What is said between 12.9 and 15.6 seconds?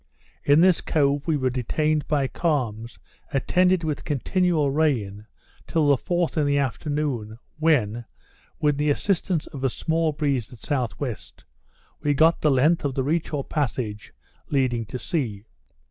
the reach or passage leading to sea.